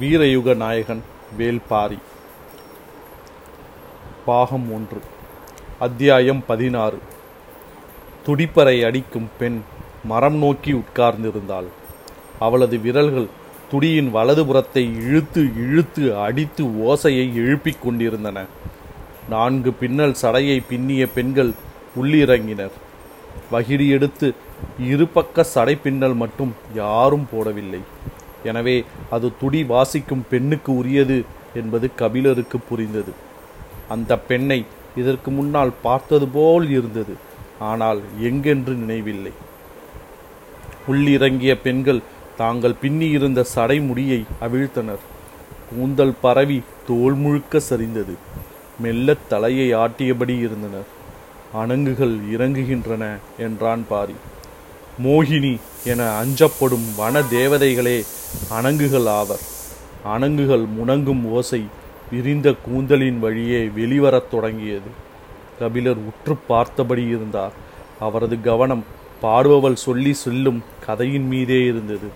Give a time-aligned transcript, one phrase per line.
[0.00, 1.02] வீரயுக நாயகன்
[1.38, 1.98] வேல்பாரி.
[4.26, 5.00] பாகம் ஒன்று.
[5.78, 6.98] அத்தியாயம் பதினாறு.
[8.26, 9.60] துடிப்பறை அடிக்கும் பெண்
[10.04, 11.66] மரம் நோக்கி உட்கார்ந்திருந்தாள்.
[12.38, 13.26] அவளது விரல்கள்
[13.70, 18.44] துடியின் வலதுபுறத்தை இழுத்து இழுத்து அடித்து ஓசையை எழுப்பிக் கொண்டிருந்தன.
[19.28, 21.52] நான்கு பின்னல் சடையை பின்னிய பெண்கள்
[22.02, 22.70] உள்ளிறங்கினர்.
[23.52, 24.34] வகிடி எடுத்து
[24.78, 27.80] இருபக்க சடை பின்னல் மட்டும் யாரும் போடவில்லை.
[28.50, 28.76] எனவே
[29.10, 31.18] அது துடி வாசிக்கும் பெண்ணுக்கு உரியது
[31.60, 33.12] என்பது கபிலருக்கு புரிந்தது.
[33.88, 34.60] அந்த பெண்ணை
[35.00, 37.14] இதற்கு முன்னால் பார்த்தது போல் இருந்தது
[37.70, 39.32] ஆனால் எங்கென்று நினைவில்லை.
[40.90, 42.00] உள்ளிறங்கிய பெண்கள்
[42.36, 45.02] தாங்கள் பின்னியிருந்த சடை முடியை அவிழ்த்தனர்.
[45.70, 48.14] கூந்தல் பரவி தோல் முழுக்க சரிந்தது.
[48.84, 50.88] மெல்ல தலையை ஆட்டியபடி இருந்தனர்.
[51.62, 53.04] அணங்குகள் இறங்குகின்றன
[53.46, 54.16] என்றான் பாரி.
[55.02, 58.06] மோகினி என அஞ்சப்படும் வன தேவதைகளே
[58.50, 59.40] அணங்குகள் ஆவர்.
[60.04, 61.64] அணங்குகள் முணங்கும் ஓசை
[62.10, 64.90] விரிந்த கூந்தலின் வழியே வெளிவரத் தொடங்கியது.
[65.58, 67.52] கபிலர் உற்று பார்த்தபடி இருந்தார்.
[68.00, 68.84] அவரது கவனம்
[69.22, 72.06] பாடுபவள் சொல்லி செல்லும் கதையின் மீதே இருந்தது.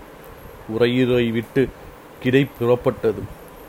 [0.79, 1.67] உரையுரை விட்டு
[2.23, 3.21] கிடை புறப்பட்டது.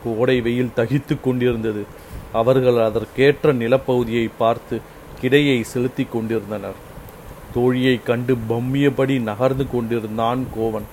[0.05, 1.85] கோடை வெயில் தகித்து கொண்டிருந்தது.
[2.33, 4.81] அவர்கள் அதற்கேற்ற நிலப்பகுதியை பார்த்து
[5.23, 6.89] கிடையை செலுத்தி கொண்டிருந்தனர்.
[7.55, 10.87] தோழியை கண்டு பம்மியபடி நகர்ந்து கொண்டிருந்தான் கோவன்.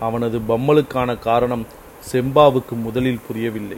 [0.00, 1.66] அவனது பம்மலுக்கான காரணம்
[2.12, 3.76] செம்பாவுக்கு முதலில் புரியவில்லை.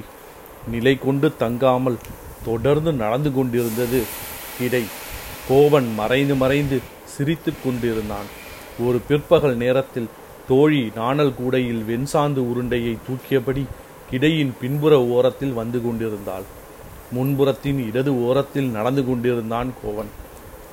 [0.71, 1.99] நிலை கொண்டு தங்காமல்
[2.45, 4.03] தொடர்ந்து நடந்து கொண்டிருந்தது
[4.61, 4.85] கிடை.
[5.49, 8.29] கோவன் மறைந்து மறைந்து சிரித்து கொண்டிருந்தான்.
[8.81, 10.09] ஒரு பிற்பகல் நேரத்தில்
[10.49, 13.65] தோழி நாணல் கூடையில் வெண்சாந்து உருண்டையை தூக்கியபடி
[14.11, 16.43] கிடையின் பின்புற ஓரத்தில் வந்து கொண்டிருந்தாள்.
[17.15, 20.11] முன்புறத்தின் இடது ஓரத்தில் நடந்து கொண்டிருந்தான் கோவன்.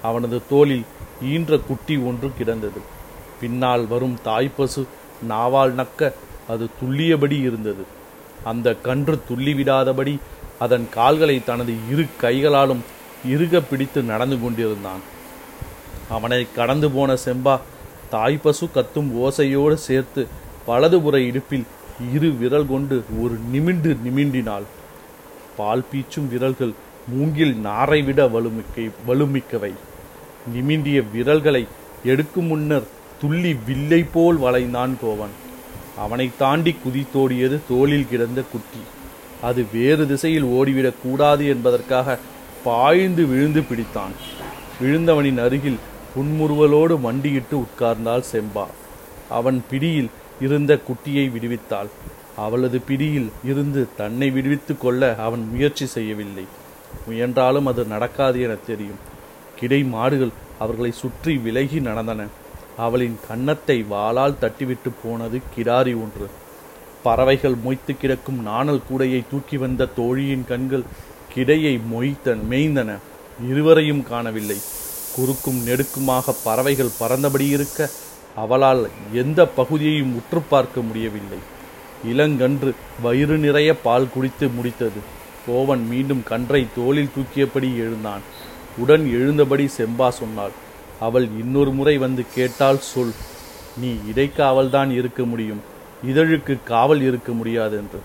[0.03, 0.85] அவனது தோளில்
[1.23, 2.81] ஈன்ற குட்டி ஒன்று கிடந்தது.
[3.41, 4.81] பின்னால் வரும் தாய்ப்பசு
[5.29, 6.13] நாவால் நக்க
[6.47, 7.83] அது துள்ளியபடி இருந்தது.
[8.43, 10.17] அந்த கன்று துள்ளிவிடாதபடி
[10.59, 12.83] அதன் கால்களை தனது இரு கைகளாலும்
[13.27, 15.01] இறுக பிடித்து நடந்து கொண்டிருந்தான்.
[16.09, 17.59] அவனை கடந்து போன செம்பா
[18.11, 20.27] தாய்ப்பசு கத்தும் ஓசையோடு சேர்த்து
[20.67, 21.65] வலதுபுற இடுப்பில்
[22.13, 24.63] இரு விரல் கொண்டு ஒரு நிமிண்டு நிமிண்டினாள்.
[25.57, 26.73] பால் பீச்சும் விரல்கள்
[27.07, 29.73] மூங்கில் நாரை விட வலுமிக்கை வலுமிக்கவை.
[30.53, 31.67] நிமிண்டிய விரல்களை
[32.03, 32.83] எடுக்கும் முன்னர்
[33.21, 35.47] துள்ளி வில்லை போல் வளைந்தான் கோவன்.
[35.97, 38.77] அவனை தாண்டி குதித்தோடியது தோளில் கிடந்த குட்டி.
[39.41, 42.19] அது வேறு திசையில் ஓடிவிடக் கூடாது என்பதற்காக
[42.63, 44.13] பாய்ந்து விழுந்து பிடித்தான்.
[44.81, 45.77] விழுந்தவனின் அருகில்
[46.15, 48.65] புன்முறுவலோடு மண்டியிட்டு உட்கார்ந்தாள் செம்பா.
[49.29, 50.09] அவன் பிடியில்
[50.41, 51.87] இருந்த குட்டியை விடுவித்தாள்.
[52.35, 56.45] அவளது பிடியில் இருந்து தன்னை விடுவித்துக் கொள்ள அவன் முயற்சி செய்யவில்லை.
[57.05, 59.17] முயன்றாலும் அது நடக்காது என தெரியும்.
[59.59, 62.21] கிடை மாடுகள் அவர்களை சுற்றி விலகி நடந்தன.
[62.77, 66.27] அவளின் கன்னத்தை வாளால் தட்டிவிட்டு போனது கிடாரி ஒன்று.
[67.03, 70.89] பறவைகள் மொய்த்து கிடக்கும் நாணல் கூடையை தூக்கி வந்த தோழியின் கண்கள்
[71.35, 72.97] கிடையை மொய்த்த மேய்ந்தன.
[73.49, 74.59] இருவரையும் காணவில்லை.
[75.15, 77.89] குறுக்கும் நெடுக்குமாக பறவைகள் பறந்தபடி இருக்க
[78.35, 78.83] அவளால்
[79.13, 81.39] எந்த பகுதியையும் உற்று பார்க்க முடியவில்லை.
[82.11, 82.71] இளங்கன்று
[83.01, 84.99] வயிறு நிறைய பால் குடித்து முடித்தது.
[85.47, 88.23] கோவன் மீண்டும் கன்றை தோளில் தூக்கியபடி எழுந்தான்.
[88.81, 90.55] உடன் எழுந்தபடி செம்பா சொன்னாள்.
[90.99, 93.13] அவள் இன்னொரு முறை வந்து கேட்டால் சொல்
[93.81, 95.61] நீ இடைக்காவல்தான் இருக்க முடியும்.
[96.09, 97.99] இதழுக்கு காவல் இருக்க முடியாது என்று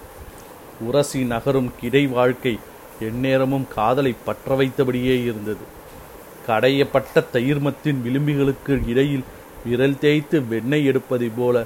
[0.86, 2.54] உரசி நகரும் கிடை வாழ்க்கை
[3.08, 5.64] எந்நேரமும் காதலை பற்ற வைத்தபடியே இருந்தது.
[6.48, 9.24] கடையப்பட்ட தயிர்மத்தின் விளிம்புகளுக்கு இடையில்
[9.64, 11.64] விரல் தேய்த்து வெண்ணெய் எடுப்பதை போல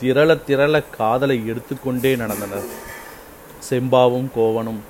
[0.00, 2.66] திரள திரள காதலை எடுத்துக்கொண்டே நடந்தனர்.
[3.68, 4.80] செம்பாவும் கோவனும்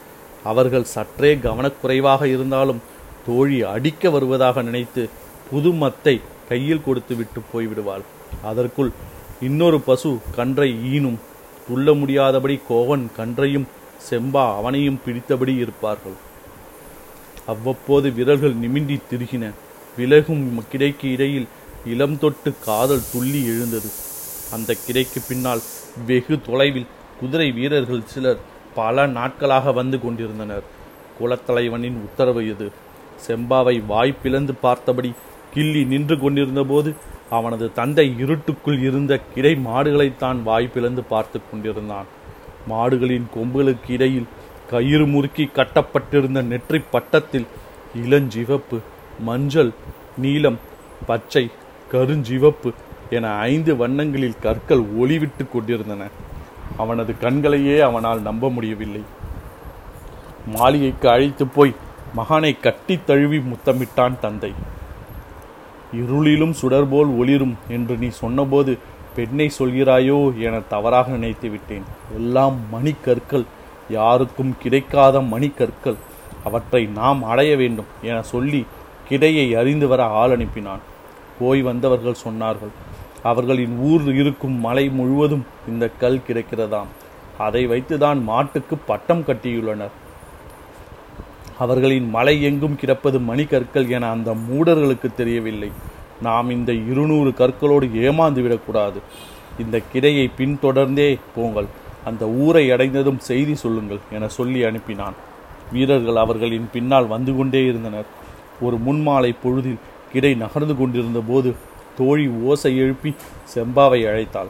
[0.50, 2.80] அவர்கள் சற்றே கவனக்குறைவாக இருந்தாலும்
[3.26, 5.08] தோழி அடிக்க வருவதாக நினைத்து
[5.50, 8.04] புது மத்தை கையில் கொடுத்து விட்டு போய்விடுவாள்.
[8.42, 8.90] அதற்குள்
[9.40, 11.18] இன்னொரு பசு கன்றை ஈனும்
[11.66, 13.66] துள்ள முடியாதபடி கோவன் கன்றையும்
[14.10, 16.16] செம்பா அவனையும் பிடித்தபடி இருப்பார்கள்.
[17.46, 19.44] அவ்வப்போது விரல்கள் நிமிண்டி திரிகின.
[19.96, 21.48] விலகும் கிடைக்கு இடையில்
[21.84, 23.90] இளம் தொட்டு காதல் துள்ளி எழுந்தது.
[24.52, 25.62] அந்த கிடைக்கு பின்னால்
[26.06, 28.40] வெகு தொலைவில் குதிரை வீரர்கள் சிலர்
[28.74, 30.64] பல நாட்களாக வந்து கொண்டிருந்தனர்.
[31.20, 32.68] குலத்தலைவனின் உத்தரவு இது.
[33.26, 35.10] செம்பாவை வாய்ப்பிழந்து பார்த்தபடி
[35.54, 36.90] கிள்ளி நின்று கொண்டிருந்தபோது
[37.30, 42.08] அவனது தந்தை இருட்டுக்குள் இருந்த கிடை மாடுகளைத்தான் வாய்ப்பிழந்து பார்த்து கொண்டிருந்தான்.
[42.70, 44.28] மாடுகளின் கொம்புகளுக்கு இடையில்
[44.70, 47.46] கயிறு முறுக்கி கட்டப்பட்டிருந்த நெற்றி பட்டத்தில்
[48.02, 48.76] இளஞ்சிவப்பு
[49.20, 49.72] மஞ்சள்
[50.16, 50.58] நீலம்
[51.06, 51.44] பச்சை
[51.92, 52.70] கருஞ்சிவப்பு
[53.16, 56.02] என ஐந்து வண்ணங்களில் கற்கள் ஒளிவிட்டு கொண்டிருந்தன.
[56.82, 59.02] அவனது கண்களையே அவனால் நம்ப முடியவில்லை.
[60.54, 61.74] மாளிகைக்கு அழைத்து போய்
[62.14, 64.52] மகனை கட்டி தழுவி முத்தமிட்டான் தந்தை.
[66.00, 68.72] இருளிலும் சுடர்போல் ஒளிரும் என்று நீ சொன்னபோது
[69.16, 71.86] பெண்ணை சொல்கிறாயோ என தவறாக நினைத்து விட்டேன்.
[72.14, 73.44] எல்லாம் மணிக்கற்கள்
[73.88, 75.98] யாருக்கும் கிடைக்காத மணிக்கற்கள்.
[76.44, 78.66] அவற்றை நாம் அடைய வேண்டும் என சொல்லி
[79.08, 80.82] கிடையை அறிந்து வர ஆள் அனுப்பினான்.
[81.38, 82.72] போய் வந்தவர்கள் சொன்னார்கள்
[83.22, 86.90] அவர்களின் ஊர் இருக்கும் மலை முழுவதும் இந்த கல் கிடைக்கிறதாம்.
[87.38, 89.94] அதை வைத்துதான் மாட்டுக்கு பட்டம் கட்டியுள்ளனர்.
[91.58, 95.70] அவர்களின் மலை எங்கும் கிடப்பது மணிக்கற்கள் என அந்த மூடர்களுக்கு தெரியவில்லை.
[96.22, 99.00] நாம் இந்த இருநூறு கற்களோடு ஏமாந்து விடக்கூடாது.
[99.58, 101.66] இந்த கிடையை பின்தொடர்ந்தே போங்கள்.
[102.04, 105.12] அந்த ஊரை அடைந்ததும் செய்தி சொல்லுங்கள் என சொல்லி அனுப்பினான்.
[105.72, 108.04] வீரர்கள் அவர்களின் பின்னால் வந்து கொண்டே இருந்தனர்.
[108.60, 109.78] ஒரு முன்மாலை பொழுதில்
[110.12, 111.54] கிடை நகர்ந்து கொண்டிருந்த போது
[111.96, 113.14] தோழி ஓசை எழுப்பி
[113.54, 114.48] செம்பாவை அழைத்தாள்.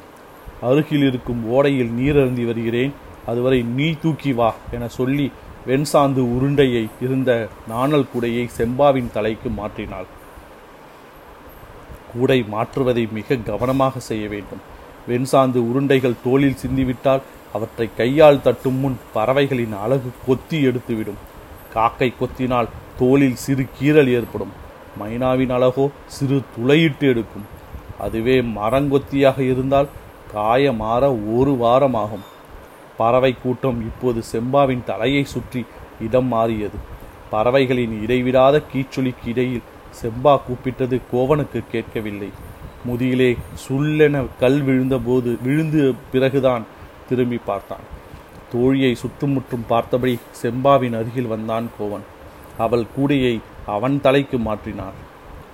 [0.60, 2.92] அருகில் இருக்கும் ஓடையில் நீர் அருந்தி வருகிறேன்.
[3.26, 5.32] அதுவரை நீ தூக்கி வா என சொல்லி
[5.66, 10.08] வெண்சாந்து உருண்டையை இருந்த நாணல் கூடையை செம்பாவின் தலைக்கு மாற்றினாள்.
[12.12, 14.60] கூடை மாற்றுவதை மிக கவனமாக செய்ய வேண்டும்.
[15.08, 17.22] வெண்சாந்து உருண்டைகள் தோளில் சிந்திவிட்டால்
[17.52, 21.20] அவற்றை கையால் தட்டும் முன் பறவைகளின் அழகு கொத்தி எடுத்துவிடும்.
[21.72, 22.68] காக்கை கொத்தினால்
[22.98, 24.52] தோலில் சிறு கீறல் ஏற்படும்.
[25.00, 27.46] மைனாவின் அழகோ சிறு துளையிட்டு எடுக்கும்.
[27.98, 29.88] அதுவே மரங்கொத்தியாக இருந்தால்
[30.34, 32.30] காயமாற ஒரு வாரம் ஆகும்
[33.02, 35.62] பறவை கூட்டம் இப்போது செம்பாவின் தலையை சுற்றி
[36.06, 36.78] இடம் மாறியது.
[37.32, 39.68] பறவைகளின் இடைவிடாத கீச்சொலிக்கு இடையில்
[40.00, 42.30] செம்பா கூப்பிட்டது கோவனுக்கு கேட்கவில்லை.
[42.84, 43.30] முதியிலே
[43.64, 45.82] சுள்ளென கல் விழுந்தபோது விழுந்து
[46.12, 46.64] பிறகுதான்
[47.08, 47.86] திரும்பி பார்த்தான்.
[48.52, 52.06] தோழியை சுற்றுமுற்றும் பார்த்தபடி செம்பாவின் அருகில் வந்தான் கோவன்.
[52.64, 53.34] அவள் கூடையை
[53.74, 54.98] அவன் தலைக்கு மாற்றினான்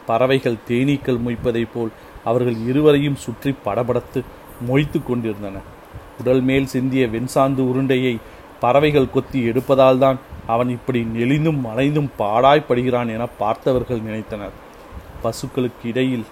[0.09, 1.93] பறவைகள் தேனீக்கள் மொய்ப்பதைப் போல்
[2.31, 4.21] அவர்கள் இருவரையும் சுற்றி படபடத்து
[4.69, 5.57] மொய்த்து கொண்டிருந்தன.
[6.19, 8.17] உடல் மேல் சிந்திய வெண்சாந்து உருண்டையை
[8.61, 10.17] பறவைகள் கொத்தி எடுப்பதால்தான்
[10.47, 14.51] அவன் இப்படி நெளிந்தும் மலைந்தும் பாடாய்ப்படுகிறான் என பார்த்தவர்கள் நினைத்தனர்.
[15.23, 16.25] பசுக்களுக்கு இடையில்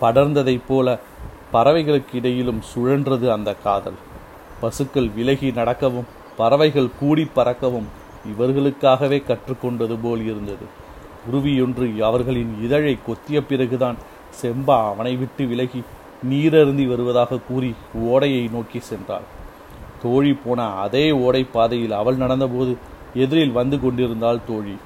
[0.00, 0.98] படர்ந்ததைப் போல
[1.52, 3.98] பறவைகளுக்கு இடையிலும் சுழன்றது அந்த காதல்.
[4.60, 6.06] பசுக்கள் விலகி நடக்கவும்
[6.36, 7.88] பறவைகள் கூடி பறக்கவும்
[8.38, 10.86] இவர்களுக்காகவே கற்றுக்கொண்டது போல் இருந்தது.
[11.32, 13.96] குருவியொன்று அவர்களின் இதழை கொத்திய பிறகுதான்
[14.40, 15.80] செம்பா அவனை விட்டு விலகி
[16.30, 17.70] நீரருந்தி வருவதாக கூறி
[18.10, 19.26] ஓடையை நோக்கி சென்றாள்.
[20.02, 22.72] தோழி போன அதே ஓடை பாதையில் அவள் நடந்தபோது
[23.14, 24.76] எதிரில் வந்து கொண்டிருந்தாள் தோழி.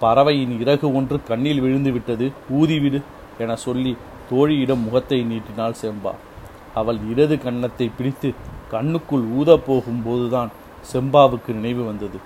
[0.00, 2.26] பறவையின் இறகு ஒன்று கண்ணில் விழுந்து விட்டது
[2.58, 3.00] ஊதிவிடு
[3.38, 3.92] என சொல்லி
[4.30, 6.12] தோழியிடம் முகத்தை நீட்டினாள் செம்பா.
[6.74, 8.28] அவள் இடது கன்னத்தை பிடித்து
[8.70, 10.52] கண்ணுக்குள் ஊதப் போகும்போதுதான்
[10.92, 12.18] செம்பாவுக்கு நினைவு வந்தது.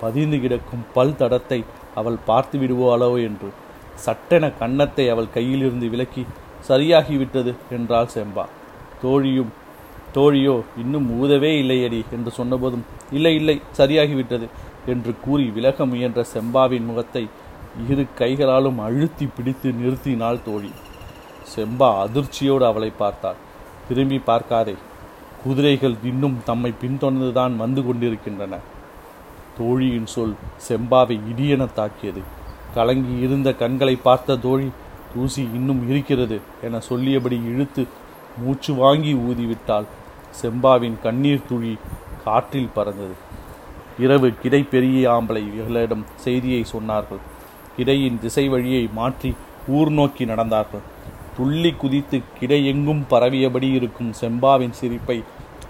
[0.00, 1.58] பதிந்து கிடக்கும் பல் தடத்தை
[1.94, 3.48] அவள் பார்த்து விடுவாளோ என்று
[3.94, 6.22] சட்டென கன்னத்தை அவள் கையிலிருந்து விலக்கி
[6.68, 8.44] சரியாகிவிட்டது என்றாள் செம்பா.
[9.02, 9.52] தோழியும்
[10.14, 14.46] தோழியோ இன்னும் ஊதவே இல்லையடி என்று சொன்னபோதும் இல்லை இல்லை சரியாகிவிட்டது
[14.86, 17.24] என்று கூறி விலக முயன்ற செம்பாவின் முகத்தை
[17.88, 20.70] இரு கைகளாலும் அழுத்தி பிடித்து நிறுத்தினாள் தோழி.
[21.54, 23.40] செம்பா அதிர்ச்சியோடு அவளை பார்த்தாள்.
[23.88, 24.76] திரும்பி பார்க்காதே
[25.44, 28.54] குதிரைகள் இன்னும் தம்மை பின்தொடர்ந்துதான் வந்து கொண்டிருக்கின்றன.
[29.58, 30.36] தோழியின் சொல்
[30.68, 32.22] செம்பாவை இடியென தாக்கியது.
[32.74, 34.68] கலங்கி இருந்த கண்களை பார்த்த தோழி
[35.12, 36.36] தூசி இன்னும் இருக்கிறது
[36.66, 37.82] என சொல்லியபடி இழுத்து
[38.42, 39.86] மூச்சு வாங்கி ஊதிவிட்டால்
[40.40, 41.72] செம்பாவின் கண்ணீர் துளி
[42.24, 43.14] காற்றில் பறந்தது.
[44.04, 47.22] இரவு கிடை பெரிய ஆம்பளைகளிடம் செய்தியை சொன்னார்கள்.
[47.76, 49.30] கிடையின் திசை வழியை மாற்றி
[49.76, 50.84] ஊர் நோக்கி நடந்தார்கள்.
[51.36, 55.18] துள்ளி குதித்து கிடையெங்கும் பரவியபடி இருக்கும் செம்பாவின் சிரிப்பை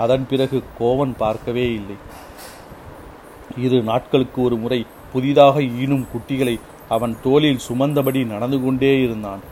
[0.05, 1.97] அதன் பிறகு கோவன் பார்க்கவே இல்லை.
[3.65, 4.81] இரு நாட்களுக்கு ஒரு முறை
[5.13, 6.55] புதிதாக ஈனும் குட்டிகளை
[6.89, 9.43] அவன் தோளில் சுமந்தபடி நடந்து கொண்டே இருந்தான்.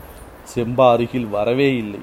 [0.53, 2.01] செம்பா அருகில் வரவே இல்லை.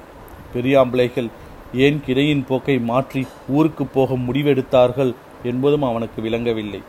[0.53, 1.29] பெரியாம்பிளைகள்
[1.73, 6.81] ஏன் கிடையின் போக்கை மாற்றி ஊருக்கு போக முடிவெடுத்தார்கள் என்பதும் அவனுக்கு விளங்கவில்லை.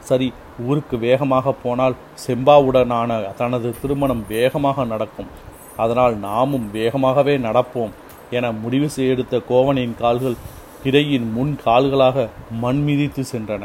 [0.00, 0.32] சரி
[0.66, 5.30] ஊருக்கு வேகமாக போனால் செம்பாவுடனான தனது திருமணம் வேகமாக நடக்கும்.
[5.76, 7.94] அதனால் நாமும் வேகமாகவே நடப்போம்
[8.30, 10.36] என முடிவு செய்தெடுத்த கோவனின் கால்கள்
[10.84, 12.28] கிடையின் முன் கால்களாக
[12.60, 13.64] மண் மிதித்து சென்றன.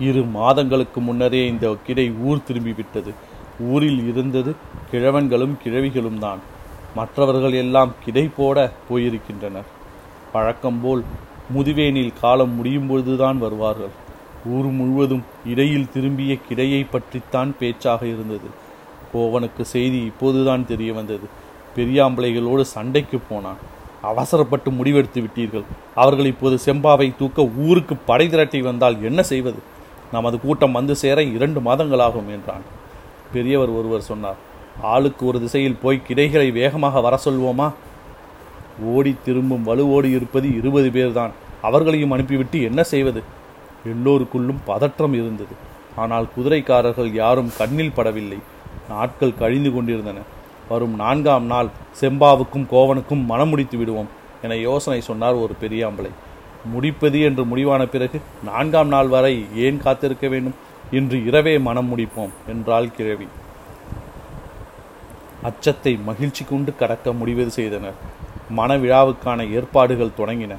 [0.00, 3.14] இரு மாதங்களுக்கு முன்னரே இந்த கிடை ஊர் திரும்பிவிட்டது.
[3.60, 4.54] ஊரில் இருந்தது
[4.92, 6.38] கிழவன்களும் கிழவிகளும் தான்.
[6.94, 9.68] மற்றவர்கள் எல்லாம் கிடை போட போயிருக்கின்றனர்.
[10.32, 11.04] பழக்கம்போல்
[11.54, 13.90] முதுவேனில் காலம் முடியும் பொழுதுதான் வருவார்கள்.
[14.46, 18.48] ஊர் முழுவதும் இடையில் திரும்பிய கிடையை பற்றித்தான் பேச்சாக இருந்தது.
[19.14, 21.26] கோவனுக்கு செய்தி இப்போதுதான் தெரிய வந்தது.
[21.76, 23.56] பெரியாம்பளைகளோடு சண்டைக்கு போனான்.
[24.02, 25.64] அவசரப்பட்டு முடிவெடுத்து விட்டீர்கள்.
[25.94, 29.74] அவர்கள் இப்போது செம்பாவை தூக்க ஊருக்கு படை திரட்டி வந்தால் என்ன செய்வது?
[30.12, 32.64] நமது கூட்டம் வந்து சேர இரண்டு மாதங்களாகும் என்றான்.
[33.32, 34.40] பெரியவர் ஒருவர் சொன்னார்
[34.82, 37.68] ஆளுக்கு ஒரு திசையில் போய் கிடைகளை வேகமாக வர சொல்வோமா?
[38.84, 41.30] ஓடி திரும்பும் வலுவோடு இருப்பது இருபது பேர்தான்.
[41.62, 43.22] அவர்களையும் அனுப்பிவிட்டு என்ன செய்வது?
[43.86, 45.54] எல்லோருக்குள்ளும் பதற்றம் இருந்தது.
[45.96, 48.38] ஆனால் குதிரைக்காரர்கள் யாரும் கண்ணில் படவில்லை.
[48.88, 50.18] நாட்கள் கழிந்து கொண்டிருந்தன.
[50.68, 51.68] வரும் நான்காம் நாள்
[52.00, 54.08] செம்பாவுக்கும் கோவனுக்கும் மனம் முடித்து விடுவோம்
[54.42, 56.10] என யோசனை சொன்னார் ஒரு பெரியாம்பளை.
[56.72, 60.56] முடிப்பது என்று முடிவான பிறகு நான்காம் நாள் வரை ஏன் காத்திருக்க வேண்டும்?
[60.90, 63.26] இன்று இரவே மனம் முடிப்போம் என்றாள் கிழவி.
[65.42, 67.96] அச்சத்தை மகிழ்ச்சி கொண்டு கடக்க முடிவு செய்தனர்.
[68.56, 70.54] மணவிழாவுக்கான ஏற்பாடுகள் தொடங்கின.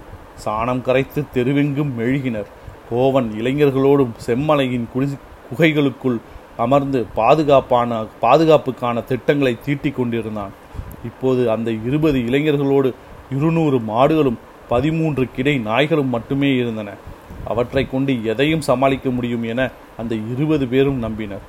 [0.45, 2.49] சாணம் கரைத்து தெருவெங்கும் மெழுகினர்.
[2.91, 5.07] கோவன் இளைஞர்களோடும் செம்மலையின் குடி
[5.49, 6.17] குகைகளுக்குள்
[6.57, 10.53] அமர்ந்து பாதுகாப்பான பாதுகாப்புக்கான திட்டங்களை தீட்டிக் கொண்டிருந்தான்.
[11.05, 12.89] இப்போது அந்த இருபது இளைஞர்களோடு
[13.31, 14.37] இருநூறு மாடுகளும்
[14.69, 16.93] பதிமூன்று கிடை நாய்களும் மட்டுமே இருந்தன.
[17.45, 21.45] அவற்றை கொண்டு எதையும் சமாளிக்க முடியும் என அந்த இருபது பேரும் நம்பினர்.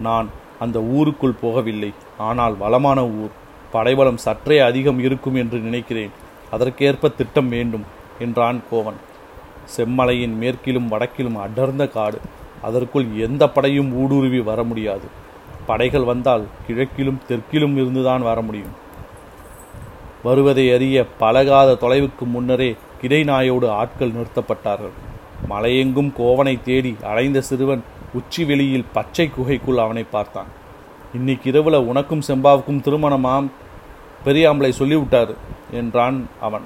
[0.00, 1.94] நான் அந்த ஊருக்குள் போகவில்லை.
[2.18, 3.30] ஆனால் வளமான ஊர்.
[3.70, 6.10] படைபலம் சற்றே அதிகம் இருக்கும் என்று நினைக்கிறேன்.
[6.50, 7.84] அதற்கேற்ப திட்டம் வேண்டும்
[8.18, 8.98] என்றான் கோவன்.
[9.76, 12.20] செம்மலையின் மேற்கிலும் வடக்கிலும் அடர்ந்த காடு.
[12.62, 15.06] அதற்குள் எந்த படையும் ஊடுருவி வர முடியாது.
[15.66, 18.86] படைகள் வந்தால் கிழக்கிலும் தெற்கிலும் இருந்துதான் வர முடியும்.
[20.22, 24.96] வருவதை அறிய பழகாத தொலைவுக்கு முன்னரே கிடைநாயோடு ஆட்கள் நிறுத்தப்பட்டார்கள்.
[25.50, 27.82] மலையெங்கும் கோவனை தேடி அலைந்த சிறுவன்
[28.12, 30.46] உச்சி வெளியில் பச்சை குகைக்குள் அவனை பார்த்தான்.
[31.14, 33.50] இன்னைக்கு இரவுல உனக்கும் செம்பாவுக்கும் திருமணமாம்
[34.24, 35.34] பெரியாம்பளை சொல்லிவிட்டாரு
[35.70, 36.62] என்றான் அவன்.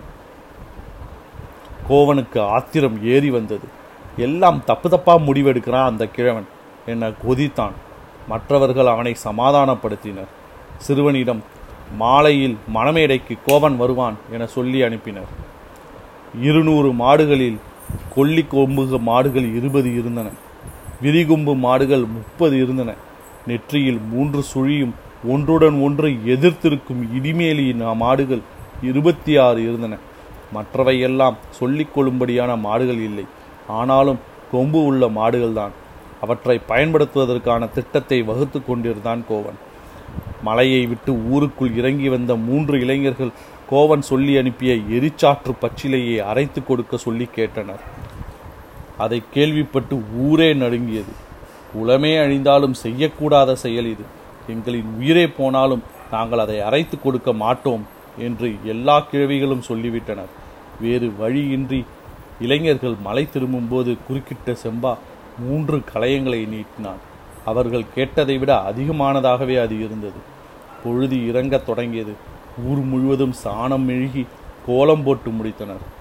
[1.89, 3.67] கோவனுக்கு ஆத்திரம் ஏறி வந்தது.
[4.17, 6.47] எல்லாம் தப்பு தப்பா முடிவெடுக்கிறான் அந்த கிழவன்
[6.87, 7.73] என கொதித்தான்.
[8.29, 10.31] மற்றவர்கள் அவனை சமாதானப்படுத்தினர்.
[10.79, 11.43] சிறுவனிடம்
[11.97, 15.29] மாலையில் மணமேடைக்கு கோவன் வருவான் என சொல்லி அனுப்பினர்.
[16.43, 17.59] இருநூறு மாடுகளில்
[18.15, 20.29] கொல்லி கொம்பு மாடுகள் இருபது இருந்தன.
[21.03, 22.95] விரிகொம்பு மாடுகள் முப்பது இருந்தன.
[23.47, 24.93] நெற்றியில் மூன்று சுழியும்
[25.29, 28.41] ஒன்றுடன் ஒன்று எதிர்த்திருக்கும் இடிமேலியின் மாடுகள்
[28.83, 29.97] இருபத்தி ஆறு இருந்தன.
[30.55, 33.25] மற்றவையெல்லாம் சொல்லிக் கொள்ளும்படியான மாடுகள் இல்லை.
[33.69, 34.19] ஆனாலும்
[34.53, 35.71] கொம்பு உள்ள மாடுகள்தான்.
[36.21, 39.71] அவற்றை பயன்படுத்துவதற்கான திட்டத்தை வகுத்து கொண்டிருந்தான் கோவன்.
[40.43, 43.33] மலையை விட்டு ஊருக்குள் இறங்கி வந்த மூன்று இளைஞர்கள்
[43.71, 47.83] கோவன் சொல்லி அனுப்பிய எரிச்சாற்று பச்சிலையை அரைத்து கொடுக்க சொல்லி கேட்டனர்.
[48.99, 49.95] அதை கேள்விப்பட்டு
[50.27, 51.13] ஊரே நடுங்கியது.
[51.75, 54.05] குலமே அழிந்தாலும் செய்யக்கூடாத செயல் இது.
[54.49, 57.85] எங்களின் உயிரே போனாலும் நாங்கள் அதை அரைத்து கொடுக்க மாட்டோம்
[58.19, 60.33] என்று எல்லா கிழவிகளும் சொல்லிவிட்டனர்.
[60.81, 61.81] வேறு வழியின்றி
[62.41, 64.93] இளைஞர்கள் மலை திரும்பும்போது குறுக்கிட்ட செம்பா
[65.39, 67.03] மூன்று களையங்களை நீட்டினான்.
[67.45, 70.31] அவர்கள் கேட்டதை விட அதிகமானதாகவே அது இருந்தது.
[70.85, 72.13] பொழுது இறங்கத் தொடங்கியது.
[72.69, 74.27] ஊர் முழுவதும் சாணம் மெழுகி
[74.67, 76.01] கோலம் போட்டு முடித்தனர்.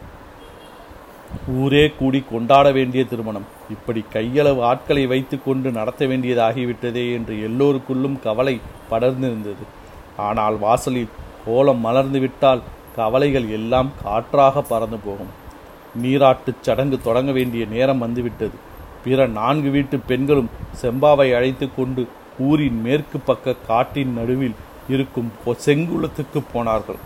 [1.48, 3.46] ஊரே கூடி கொண்டாட வேண்டிய திருமணம்.
[3.70, 8.60] இப்படி கையளவு ஆட்களை வைத்துக்கொண்டு நடத்த வேண்டியதாகிவிட்டதே என்று எல்லோருக்குள்ளும் கவலை
[8.92, 9.64] படர்ந்திருந்தது.
[10.18, 11.08] ஆனால் வாசலில்
[11.46, 12.62] கோலம் மலர்ந்து விட்டால்
[12.96, 15.40] கவலைகள் எல்லாம் காற்றாக பறந்து போகும்.
[16.04, 18.70] நீராட்டுச் சடங்கு தொடங்க வேண்டிய நேரம் வந்துவிட்டது.
[19.04, 20.50] பிற நான்கு வீட்டு பெண்களும்
[20.82, 22.08] செம்பாவை அழைத்து கொண்டு
[22.40, 24.56] ஊரின் மேற்கு பக்க காட்டின் நடுவில்
[24.90, 25.32] இருக்கும்
[25.66, 27.00] செங்குளத்துக்கு போனார்கள்.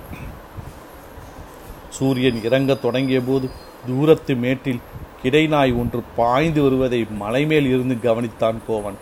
[1.90, 3.50] சூரியன் இறங்க தொடங்கிய போது
[3.88, 4.80] தூரத்து மேட்டில்
[5.24, 8.98] கிடைநாய் ஒன்று பாய்ந்து வருவதை மலைமேல் இருந்து கவனித்தான் கோவன்.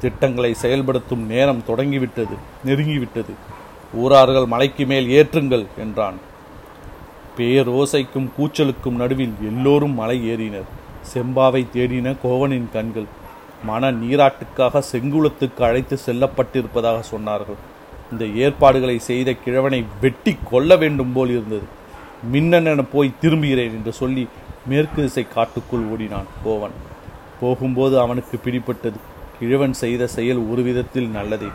[0.00, 2.36] திட்டங்களை செயல்படுத்தும் நேரம் தொடங்கிவிட்டது
[2.66, 3.34] நெருங்கிவிட்டது.
[3.94, 6.18] ஊரார்கள் மலைக்கு மேல் ஏற்றுங்கள் என்றான்.
[7.36, 10.68] பேரோசைக்கும் கூச்சலுக்கும் நடுவில் எல்லோரும் மலை ஏறினர்.
[11.12, 13.08] செம்பாவை தேடின கோவனின் கண்கள்
[13.64, 17.58] மன நீராட்டுக்காக செங்குளத்துக்கு அழைத்து செல்லப்பட்டிருப்பதாக சொன்னார்கள்.
[18.12, 21.66] இந்த ஏற்பாடுகளை செய்த கிழவனை வெட்டி கொல்ல வேண்டும் போல் இருந்தது.
[22.32, 24.24] மின்னன் போய் திரும்புகிறேன் என்று சொல்லி
[24.70, 26.76] மேற்கு திசை காட்டுக்குள் ஓடினான் கோவன்.
[27.40, 28.98] போகும்போது அவனுக்கு பிடிப்பட்டது
[29.38, 31.50] கிழவன் செய்த செயல் ஒரு விதத்தில் நல்லதே.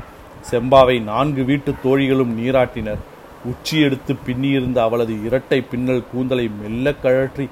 [0.52, 3.02] செம்பாவை நான்கு வீட்டு தோழிகளும் நீராட்டினர்.
[3.46, 7.46] உச்சி எடுத்து பின்னியிருந்த அவளது இரட்டை பின்னல் கூந்தலை மெல்ல கழற்றி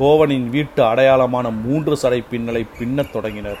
[0.00, 3.58] கோவனின் வீட்டு அடையாளமான மூன்று சடை பின்னலை பின்னத் தொடங்கினர்.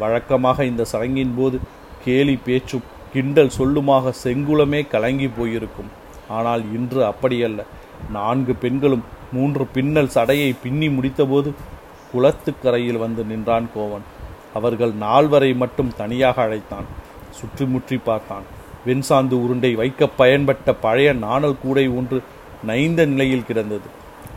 [0.00, 1.56] வழக்கமாக இந்த சடங்கின் போது
[2.04, 5.90] கேலி பேச்சும் கிண்டல் சொல்லுமாக செங்குளமே கலங்கி போயிருக்கும்.
[6.28, 7.60] ஆனால் இன்று அப்படியல்ல.
[8.16, 11.52] நான்கு பெண்களும் மூன்று பின்னல் சடையை பின்னி முடித்தபோது
[12.12, 14.08] குளத்துக்கரையில் வந்து நின்றான் கோவன்.
[14.54, 16.88] அவர்கள் நால்வரை மட்டும் தனியாக அழைத்தான்.
[17.30, 18.48] சுற்றி முற்றி பார்த்தான்.
[18.86, 22.20] வெண்சாந்து உருண்டை வைக்க பயன்பட்ட பழைய நாணல் கூடை ஒன்று
[22.66, 23.88] நைந்த நிலையில் கிடந்தது.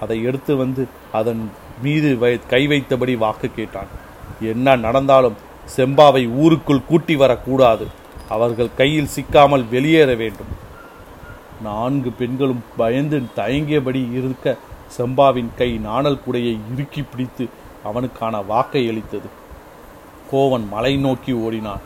[0.02, 1.44] அதை எடுத்து வந்து அதன்
[1.82, 3.92] மீது வை கை வைத்தபடி வாக்கு கேட்டான்.
[4.52, 5.38] என்ன நடந்தாலும்
[5.76, 7.88] செம்பாவை ஊருக்குள் கூட்டி வரக்கூடாது.
[8.30, 10.52] அவர்கள் கையில் சிக்காமல் வெளியேற வேண்டும்.
[11.64, 14.58] நான்கு பெண்களும் பயந்து தயங்கியபடி இருக்க
[14.98, 17.46] செம்பாவின் கை நாணல் குடையை இறுக்கி பிடித்து
[17.84, 19.30] அவனுக்கான வாக்கை அளித்தது.
[20.32, 21.84] கோவன் மலை நோக்கி ஓடினான்.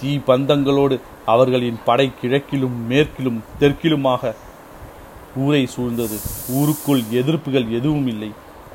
[0.00, 4.32] தீ பந்தங்களோடு அவர்களின் படை கிழக்கிலும் மேற்கிலும் தெற்கிலுமாக
[5.36, 6.20] ஊரை சூழ்ந்தது.
[6.48, 8.30] ஊருக்குள் எதிர்ப்புகள் எதுவும் இல்லை.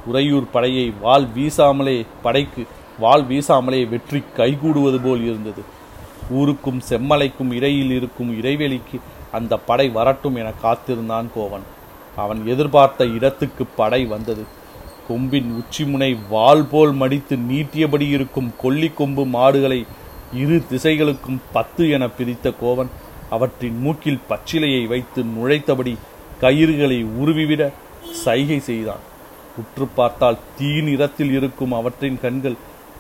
[0.05, 2.65] உறையூர் படையை வால் வீசாமலே படைக்கு
[3.00, 5.62] வால் வீசாமலே வெற்றி கைகூடுவது போல் இருந்தது.
[6.31, 9.00] ஊருக்கும் செம்மலைக்கும் இடையில் இருக்கும் இடைவெளிக்கு
[9.31, 11.65] அந்த படை வரட்டும் என காத்திருந்தான் கோவன்.
[12.15, 14.43] அவன் எதிர்பார்த்த இடத்துக்கு படை வந்தது.
[15.07, 19.85] கொம்பின் உச்சிமுனை வாள் போல் மடித்து நீட்டியபடி இருக்கும் கொல்லி கொம்பு மாடுகளை
[20.33, 22.88] இரு திசைகளுக்கும் பத்து என பிரித்த கோவன்
[23.29, 25.97] அவற்றின் மூக்கில் பச்சிலையை வைத்து நுழைத்தபடி
[26.42, 27.63] கயிறுகளை உருவிவிட
[28.24, 29.04] சைகை செய்தான்.
[29.62, 32.58] உற்று பார்த்தால் தீ நிறத்தில் இருக்கும் அவற்றின் கண்கள்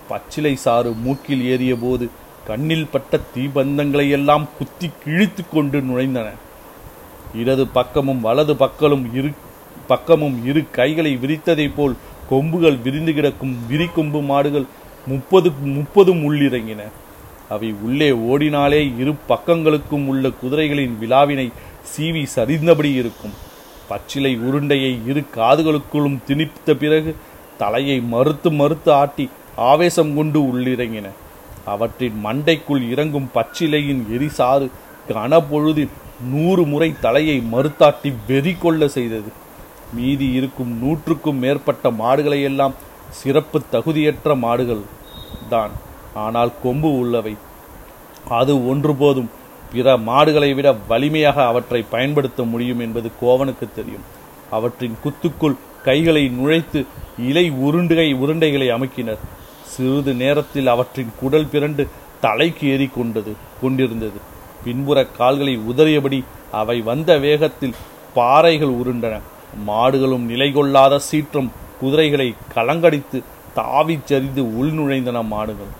[0.09, 2.05] பச்சிலை சாறு மூக்கில் ஏறிய போது
[2.47, 6.27] கண்ணில் பட்ட தீபந்தங்களை எல்லாம் குத்தி கிழித்து கொண்டு நுழைந்தன.
[7.41, 9.31] இடது பக்கமும் வலது பக்கலும் இரு
[9.87, 11.95] பக்கமும் இரு கைகளை விரித்ததைப் போல்
[12.29, 14.67] கொம்புகள் விரிந்து கிடக்கும் விரிக்கொம்பு மாடுகள்
[15.07, 16.83] முப்பது முப்பதும் உள்ளிறங்கின
[17.55, 21.47] அவை உள்ளே ஓடினாலே இரு பக்கங்களுக்கும் உள்ள குதிரைகளின் விழாவினை
[21.91, 23.35] சீவி சரிந்தபடி இருக்கும்.
[23.89, 27.15] பச்சிலை உருண்டையை இரு காதுகளுக்குள்ளும் திணித்த பிறகு
[27.57, 29.25] தலையை மறுத்து மறுத்து ஆட்டி
[29.55, 31.07] ஆவேசம் கொண்டு உள்ளிறங்கின.
[31.73, 34.65] அவற்றின் மண்டைக்குள் இறங்கும் பச்சிலையின் எரிசாறு
[35.09, 35.93] கனப்பொழுதில்
[36.31, 39.29] நூறு முறை தலையை மறுத்தாட்டி வெறி கொள்ள செய்தது.
[39.93, 42.75] மீதி இருக்கும் நூற்றுக்கும் மேற்பட்ட மாடுகளை எல்லாம்
[43.19, 44.83] சிறப்பு தகுதியற்ற மாடுகள்
[45.49, 45.73] தான்.
[46.25, 47.33] ஆனால் கொம்பு உள்ளவை.
[48.39, 49.29] அது ஒன்று போதும்.
[49.71, 54.05] பிற மாடுகளை விட வலிமையாக அவற்றை பயன்படுத்த முடியும் என்பது கோவனுக்கு தெரியும்.
[54.51, 56.85] அவற்றின் குத்துக்குள் கைகளை நுழைத்து
[57.19, 59.21] இலை உருண்டுகை உருண்டைகளை அமைக்கினர்.
[59.65, 61.87] சிறிது நேரத்தில் அவற்றின் குடல் பிறண்டு
[62.21, 64.19] தலைக்கு ஏறி கொண்டது கொண்டிருந்தது.
[64.63, 67.75] பின்புற கால்களை உதறியபடி அவை வந்த வேகத்தில்
[68.13, 69.15] பாறைகள் உருண்டன.
[69.67, 73.23] மாடுகளும் நிலை கொள்ளாத சீற்றம் குதிரைகளை கலங்கடித்து
[73.55, 75.73] தாவிச் சரிந்து உள்நுழைந்தன மாடுகள்.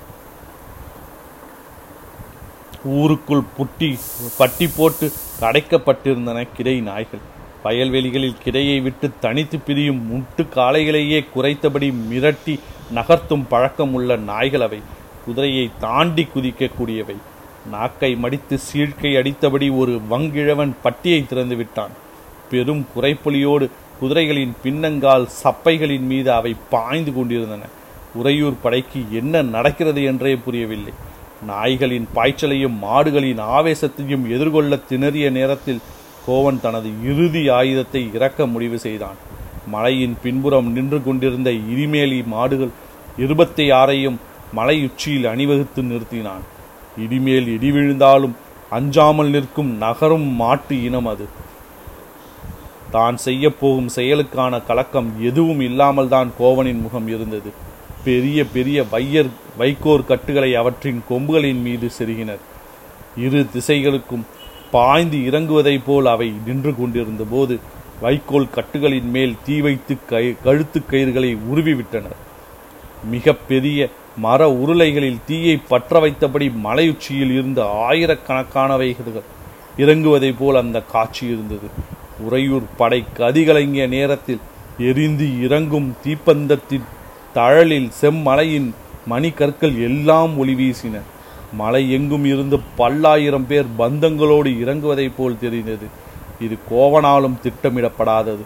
[2.86, 4.00] ஊருக்குள் புட்டி
[4.38, 7.24] பட்டி போட்டு கடைக்கப்பட்டிருந்தன கிடை நாய்கள்.
[7.64, 12.60] வயல்வெளிகளில் கிடையை விட்டு தனித்து பிரியும் முட்டு காளைகளையே குறைத்தபடி மிரட்டி
[12.96, 14.80] நகர்த்தும் பழக்கம் உள்ள நாய்கள் அவை.
[15.26, 17.16] குதிரையை தாண்டி குதிக்கக்கூடியவை.
[17.72, 21.92] நாக்கை மடித்து சீழ்க்கை அடித்தபடி ஒரு வங்கிழவன் பட்டியை திறந்து விட்டான்.
[22.50, 23.70] பெரும் குறைப்பொலியோடு
[24.02, 27.62] குதிரைகளின் பின்னங்கால் சப்பைகளின் மீது அவை பாய்ந்து கொண்டிருந்தன.
[28.14, 30.94] உறையூர் படைக்கு என்ன நடக்கிறது என்றே புரியவில்லை.
[31.42, 35.82] நாய்களின் பாய்ச்சலையும் மாடுகளின் ஆவேசத்தையும் எதிர்கொள்ள திணறிய நேரத்தில்
[36.26, 39.18] கோவன் தனது இறுதி ஆயுதத்தை இறக்க முடிவு செய்தான்.
[39.68, 42.74] மலையின் பின்புறம் நின்று கொண்டிருந்த இடிமேலி மாடுகள்
[43.18, 44.18] இருபத்தி ஆறையும்
[44.54, 46.44] மலை உச்சியில் அணிவகுத்து நிறுத்தினான்.
[47.04, 48.36] இடிமேல் இடி விழுந்தாலும்
[48.72, 51.26] அஞ்சாமல் நிற்கும் நகரும் மாட்டு இனம் அது.
[52.92, 57.50] தான் செய்ய போகும் செயலுக்கான கலக்கம் எதுவும் இல்லாமல் தான் கோவனின் முகம் இருந்தது.
[58.04, 62.44] பெரிய பெரிய வையர் வைக்கோர் கட்டுகளை அவற்றின் கொம்புகளின் மீது செருகினர்.
[63.18, 64.26] இரு திசைகளுக்கும்
[64.72, 67.60] பாய்ந்து இறங்குவதைப் போல் அவை நின்று கொண்டிருந்த போது
[68.02, 72.20] வைக்கோல் கட்டுகளின் மேல் தீ வைத்து கை கழுத்து கயிறுகளை உருவிவிட்டனர்.
[73.12, 79.22] மிக பெரிய மர உருளைகளில் தீயை பற்ற வைத்தபடி மலையுச்சியில் இருந்த ஆயிரக்கணக்கானவைகள்
[79.78, 81.68] இறங்குவதைப் போல் அந்த காட்சி இருந்தது.
[82.20, 84.40] உறையூர் படை கதிகலங்கிய நேரத்தில்
[84.78, 86.86] எரிந்து இறங்கும் தீப்பந்தத்தின்
[87.34, 88.70] தழலில் செம்மலையின்
[89.06, 91.00] மணிக்கற்கள் எல்லாம் ஒளி வீசின.
[91.54, 95.86] மலை எங்கும் இருந்து பல்லாயிரம் பேர் பந்தங்களோடு இறங்குவதைப் போல் தெரிந்தது.
[96.40, 98.44] இது கோவனாலும் திட்டமிடப்படாதது.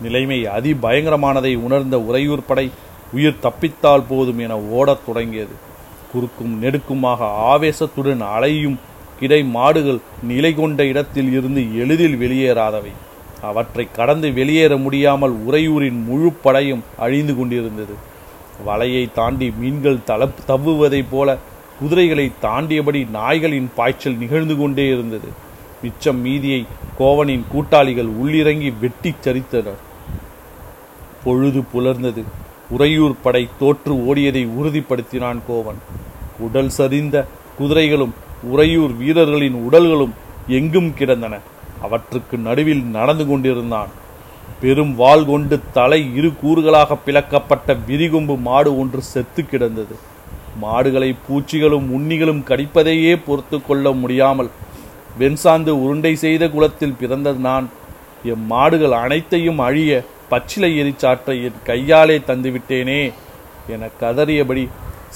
[0.00, 2.70] நிலைமை அதிபயங்கரமானதை உணர்ந்த உறையூர் படை
[3.12, 5.66] உயிர் தப்பித்தால் போதும் என ஓடத் தொடங்கியது.
[6.12, 7.18] குறுக்கும் நெடுக்குமாக
[7.52, 8.78] ஆவேசத்துடன் அலையும்
[9.18, 12.92] கிடை மாடுகள் நிலை கொண்ட இடத்தில் இருந்து எளிதில் வெளியேறாதவை.
[13.42, 18.16] அவற்றை கடந்து வெளியேற முடியாமல் உறையூரின் முழு படையும் அழிந்து கொண்டிருந்தது.
[18.66, 21.36] வலையை தாண்டி மீன்கள் தள தவ்வுவதைப் போல
[21.78, 25.28] குதிரைகளை தாண்டியபடி நாய்களின் பாய்ச்சல் நிகழ்ந்து கொண்டே இருந்தது.
[25.82, 26.66] மிச்சம் மீதியை
[26.98, 29.86] கோவனின் கூட்டாளிகள் உள்ளிறங்கி வெட்டி சரித்தனர்.
[31.24, 32.24] பொழுது புலர்ந்தது.
[32.70, 35.78] உறையூர் படை தோற்று ஓடியதை உறுதிப்படுத்தினான் கோவன்.
[36.38, 37.24] உடல் சரிந்த
[37.58, 40.12] குதிரைகளும் உறையூர் வீரர்களின் உடல்களும்
[40.46, 41.38] எங்கும் கிடந்தன.
[41.82, 43.88] அவற்றுக்கு நடுவில் நடந்து கொண்டிருந்தான்.
[44.60, 49.96] பெரும் வாள் கொண்டு தலை இரு கூறுகளாக பிளக்கப்பட்ட விரிகொம்பு மாடு ஒன்று செத்து கிடந்தது.
[50.62, 54.50] மாடுகளை பூச்சிகளும் உண்ணிகளும் கடிப்பதையே பொறுத்து கொள்ள முடியாமல்
[55.20, 57.66] வெண்சாந்து உருண்டை செய்த குலத்தில் பிறந்த நான்.
[58.32, 63.00] எம் மாடுகள் அனைத்தையும் அழிய பச்சிலை எரிச்சாற்றை என் கையாலே தந்துவிட்டேனே
[63.74, 64.64] என கதறியபடி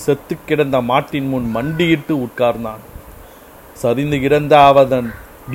[0.02, 2.82] செத்து கிடந்த மாட்டின் முன் மண்டியிட்டு உட்கார்ந்தான்.
[3.82, 5.08] சரிந்து கிடந்த அவதன்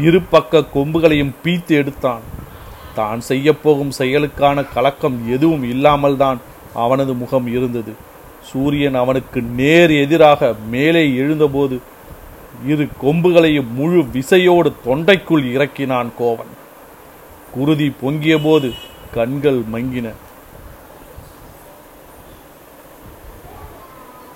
[0.08, 2.26] இரு பக்க கொம்புகளையும் பீத்து எடுத்தான்.
[3.00, 6.40] தான் செய்யப்போகும் செயலுக்கான கலக்கம் எதுவும் இல்லாமல் தான்
[6.84, 7.94] அவனது முகம் இருந்தது.
[8.50, 11.78] சூரியன் அவனுக்கு நேர் எதிராக மேலே எழுந்தபோது
[12.72, 16.54] இரு கொம்புகளையும் முழு விசையோடு தொண்டைக்குள் இறக்கினான் கோவன்.
[17.56, 18.70] குருதி பொங்கியபோது
[19.18, 20.08] கண்கள் மங்கின.